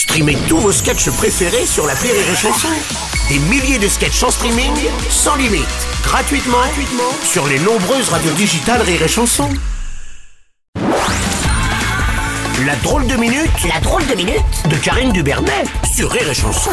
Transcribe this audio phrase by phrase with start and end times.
[0.00, 2.68] Streamez tous vos sketchs préférés sur la Rire et Chanson.
[3.28, 4.72] Des milliers de sketchs en streaming,
[5.10, 5.66] sans limite,
[6.02, 9.50] gratuitement, gratuitement sur les nombreuses radios digitales Rire et Chanson.
[12.64, 16.70] La drôle de minute, la drôle de minute de Karine Dubernet sur Rire et Chanson.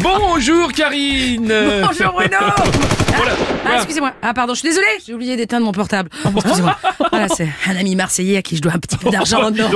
[0.00, 1.46] Bonjour Karine
[1.86, 2.36] Bonjour Bruno
[3.16, 3.33] Voilà.
[3.84, 4.12] Ah, excusez-moi.
[4.22, 4.86] Ah, pardon, je suis désolée.
[5.06, 6.08] J'ai oublié d'éteindre mon portable.
[6.36, 6.76] Excusez-moi.
[7.10, 9.50] Voilà, c'est un ami marseillais à qui je dois un petit peu d'argent.
[9.50, 9.68] Non.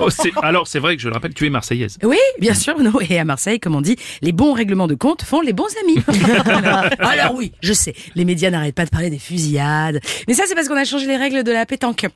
[0.00, 1.98] Oh, c'est- Alors c'est vrai que je le rappelle, tu es marseillaise.
[2.02, 3.00] Oui, bien sûr, Bruno.
[3.08, 6.02] Et à Marseille, comme on dit, les bons règlements de compte font les bons amis.
[6.46, 10.00] alors, alors oui, je sais, les médias n'arrêtent pas de parler des fusillades.
[10.26, 12.06] Mais ça, c'est parce qu'on a changé les règles de la pétanque.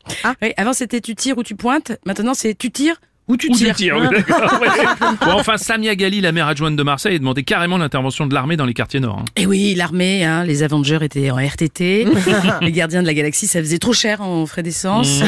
[0.40, 1.92] Oui, avant, c'était tu tires ou tu pointes.
[2.06, 2.96] Maintenant, c'est tu tires
[3.28, 3.96] ou tu Où tu tires.
[3.96, 4.84] oui, ouais.
[5.20, 8.56] Bon, enfin, Samia Gali, la maire adjointe de Marseille, a demandé carrément l'intervention de l'armée
[8.56, 9.20] dans les quartiers nord.
[9.20, 9.24] hein.
[9.36, 12.06] Et oui, l'armée, hein, les Avengers étaient en RTT,
[12.60, 15.20] les gardiens de la galaxie, ça faisait trop cher en frais d'essence.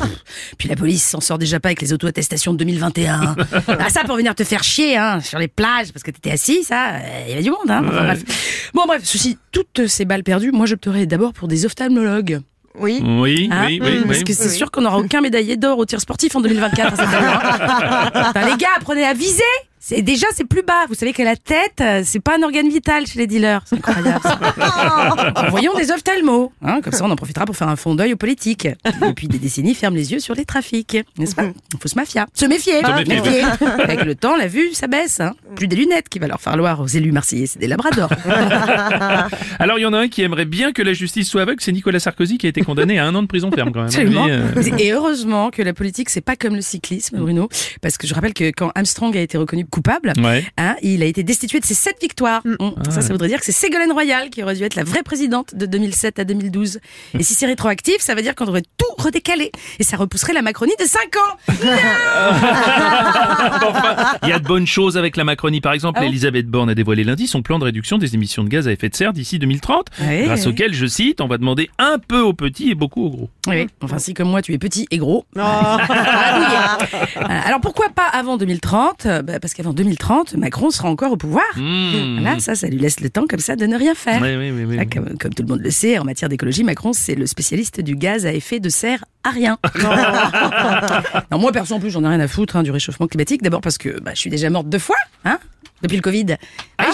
[0.58, 3.36] Puis la police s'en sort déjà pas avec les auto-attestations de 2021.
[3.68, 6.64] ah, ça pour venir te faire chier hein, sur les plages parce que t'étais assis,
[6.64, 7.70] ça, euh, il y avait du monde.
[7.70, 7.82] Hein.
[7.86, 8.70] Enfin, bref.
[8.74, 12.40] Bon bref, ceci, toutes ces balles perdues, moi j'opterais d'abord pour des ophtalmologues.
[12.78, 13.02] Oui.
[13.04, 14.04] Oui, Hein oui, oui.
[14.06, 16.92] Parce que c'est sûr qu'on n'aura aucun médaillé d'or au tir sportif en 2024.
[16.92, 18.10] à cette heure, hein.
[18.34, 19.42] Enfin, les gars, apprenez à viser.
[19.88, 20.86] C'est déjà c'est plus bas.
[20.88, 23.62] Vous savez que la tête, euh, c'est pas un organe vital chez les dealers.
[23.66, 24.18] C'est incroyable.
[24.20, 25.46] ça.
[25.50, 26.50] Voyons des ophtalmos.
[26.60, 28.66] Hein, comme ça, on en profitera pour faire un fond d'œil aux politiques.
[29.00, 31.44] Depuis des décennies, ferme les yeux sur les trafics, n'est-ce pas?
[31.44, 32.22] Il faut se méfier.
[32.34, 32.80] Se méfier.
[32.80, 33.42] Se méfier.
[33.78, 35.20] Avec le temps, la vue, ça baisse.
[35.20, 35.34] Hein.
[35.54, 38.10] Plus des lunettes qui va leur falloir aux élus marseillais, c'est des labradors.
[39.60, 41.70] Alors il y en a un qui aimerait bien que la justice soit aveugle, c'est
[41.70, 43.86] Nicolas Sarkozy qui a été condamné à un an de prison ferme quand même.
[43.86, 44.26] Absolument.
[44.26, 47.48] Lui, euh, Et heureusement que la politique, c'est pas comme le cyclisme, Bruno,
[47.82, 50.42] parce que je rappelle que quand Armstrong a été reconnu coupable, Ouais.
[50.56, 52.40] hein, il a été destitué de ses sept victoires.
[52.46, 52.56] Mm.
[52.90, 55.54] Ça, ça voudrait dire que c'est Ségolène Royal qui aurait dû être la vraie présidente
[55.54, 56.80] de 2007 à 2012.
[57.18, 59.52] Et si c'est rétroactif, ça veut dire qu'on devrait tout redécaler.
[59.78, 61.36] Et ça repousserait la Macronie de 5 ans.
[63.68, 65.60] Enfin, il y a de bonnes choses avec la Macronie.
[65.60, 68.44] Par exemple, Ah bon Elisabeth Borne a dévoilé lundi son plan de réduction des émissions
[68.44, 70.48] de gaz à effet de serre d'ici 2030, Ouais, grâce ouais.
[70.52, 73.30] auquel, je cite, on va demander un peu aux petits et beaucoup aux gros.
[73.48, 75.24] Oui, enfin si comme moi tu es petit et gros.
[75.38, 75.78] Ah,
[77.20, 81.44] Alors pourquoi pas avant 2030 Euh, bah, Parce qu'avant 2030, Macron sera encore au pouvoir.
[81.56, 82.18] Mmh.
[82.20, 84.20] Voilà, ça, ça lui laisse le temps comme ça de ne rien faire.
[84.20, 84.88] Oui, oui, oui, oui.
[84.88, 87.96] Comme, comme tout le monde le sait, en matière d'écologie, Macron, c'est le spécialiste du
[87.96, 89.58] gaz à effet de serre à rien.
[91.30, 93.42] non, moi, perso, en plus, j'en ai rien à foutre hein, du réchauffement climatique.
[93.42, 95.38] D'abord parce que bah, je suis déjà morte deux fois, hein,
[95.82, 96.26] depuis le Covid.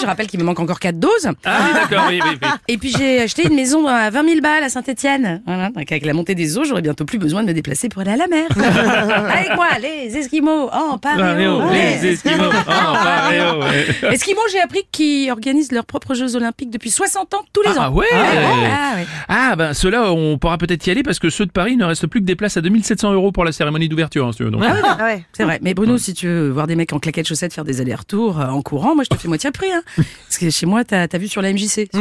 [0.01, 1.29] Je rappelle qu'il me manque encore quatre doses.
[1.45, 2.49] Ah oui, d'accord, oui, oui, oui.
[2.69, 5.43] Et puis j'ai acheté une maison à 20 000 balles à Saint-Etienne.
[5.47, 8.03] Voilà, donc avec la montée des eaux, j'aurai bientôt plus besoin de me déplacer pour
[8.03, 8.47] aller à la mer.
[8.57, 11.71] avec moi, les Esquimaux en Paréo, paréo.
[11.73, 12.45] les Esquimaux.
[12.51, 14.13] Oh, paréo, ouais.
[14.15, 17.91] Esquimaux, j'ai appris qu'ils organisent leurs propres Jeux Olympiques depuis 60 ans, tous les Ah
[17.91, 17.93] ans.
[17.95, 19.07] ouais Ah ouais.
[19.29, 21.85] Ah ben ceux-là, on pourra peut-être y aller parce que ceux de Paris, il ne
[21.85, 24.27] reste plus que des places à 2700 euros pour la cérémonie d'ouverture.
[24.27, 24.63] hein, si donc.
[24.65, 25.25] Ah ouais.
[25.33, 25.59] C'est vrai.
[25.63, 28.47] Mais Bruno, si tu veux voir des mecs en claquettes chaussettes faire des allers-retours euh,
[28.47, 29.73] en courant, moi je te fais moitié prix.
[29.73, 29.82] Hein.
[29.97, 31.89] Parce que chez moi, t'as as vu sur la MJC.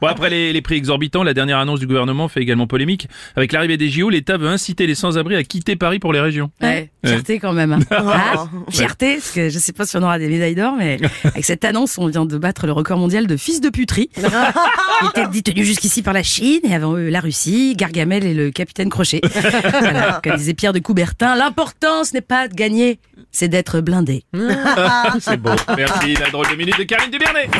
[0.00, 3.08] Bon après les, les prix exorbitants, la dernière annonce du gouvernement fait également polémique.
[3.36, 6.50] Avec l'arrivée des JO, l'État veut inciter les sans-abri à quitter Paris pour les régions.
[6.60, 7.72] Ouais, fierté quand même.
[7.72, 7.78] hein.
[7.90, 11.44] Ah, fierté, parce que je sais pas si on aura des médailles d'or, mais avec
[11.44, 14.08] cette annonce, on vient de battre le record mondial de fils de puterie.
[14.14, 18.50] qui était détenu jusqu'ici par la Chine et avant eux la Russie, Gargamel et le
[18.50, 19.20] capitaine Crochet.
[19.80, 22.98] Voilà, comme disait Pierre de Coubertin, l'important ce n'est pas de gagner,
[23.34, 24.24] c'est d'être blindé.
[25.20, 25.50] C'est beau.
[25.76, 27.50] Merci, la drôle de minute de Karine Dubernet.